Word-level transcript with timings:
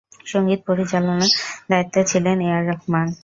সঙ্গীত 0.25 0.59
পরিচালনার 0.67 1.29
দায়িত্বে 1.69 2.01
ছিলেন 2.11 2.37
এ 2.41 2.49
আর 2.55 2.63
রহমান। 2.69 3.07